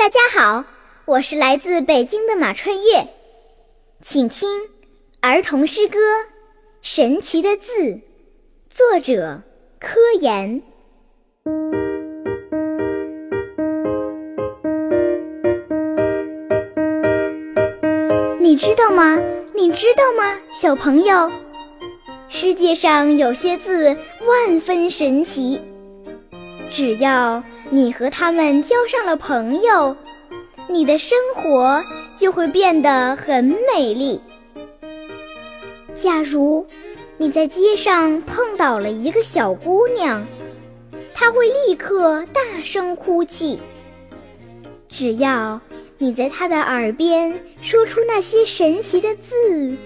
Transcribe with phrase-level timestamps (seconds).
[0.00, 0.64] 大家好，
[1.04, 3.06] 我是来自北京的马春月，
[4.02, 4.48] 请听
[5.20, 5.98] 儿童诗歌
[6.80, 7.70] 《神奇的字》，
[8.70, 9.42] 作者
[9.78, 10.62] 柯岩。
[18.40, 19.18] 你知道吗？
[19.54, 21.30] 你知道吗，小朋友？
[22.30, 23.94] 世界上有些字
[24.26, 25.60] 万分神奇，
[26.70, 29.96] 只要你和他们交上了朋友，
[30.68, 31.80] 你的生活
[32.16, 34.20] 就会变得很美丽。
[35.94, 36.66] 假如
[37.16, 40.26] 你在街上碰到了一个小姑娘，
[41.14, 43.60] 她会立刻大声哭泣。
[44.88, 45.60] 只要
[45.96, 49.76] 你在她的耳边说出那些神奇的字，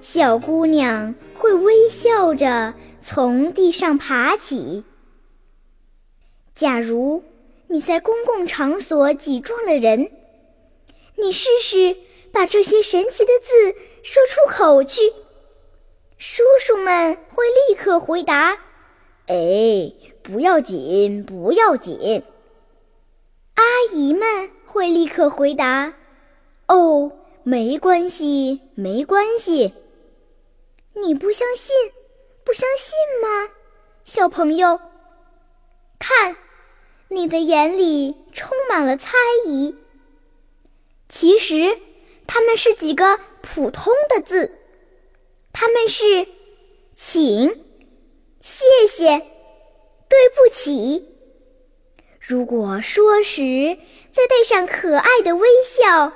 [0.00, 4.84] 小姑娘会微笑着从地上爬起。
[6.60, 7.24] 假如
[7.68, 10.12] 你在公共场所挤撞了人，
[11.16, 11.96] 你试试
[12.32, 15.10] 把这些神奇的字说出口去，
[16.18, 18.58] 叔叔们会立刻回答
[19.28, 19.90] ：“哎，
[20.22, 22.22] 不要紧，不要紧。”
[23.56, 23.64] 阿
[23.94, 25.94] 姨们会立刻回答
[26.68, 27.10] ：“哦，
[27.42, 29.72] 没关系，没关系。”
[30.92, 31.74] 你不相信？
[32.44, 33.48] 不相信吗，
[34.04, 34.78] 小朋友？
[35.98, 36.36] 看。
[37.12, 39.74] 你的眼里充满了猜疑。
[41.08, 41.76] 其实，
[42.26, 44.52] 它们是几个普通的字，
[45.52, 46.28] 它们是
[46.94, 47.64] “请
[48.40, 49.18] ”“谢谢
[50.08, 51.16] ”“对不起”。
[52.20, 53.76] 如果说时
[54.12, 56.12] 再带上可爱的微笑，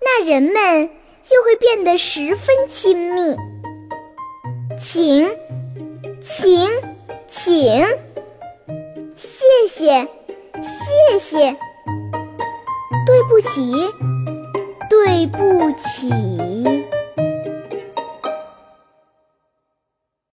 [0.00, 0.90] 那人们
[1.22, 3.36] 就会变得十分亲密。
[4.76, 5.30] 请，
[6.20, 6.68] 请，
[7.28, 8.07] 请。
[9.78, 11.56] 谢谢，谢。
[13.06, 13.72] 对不起，
[14.90, 16.87] 对不起。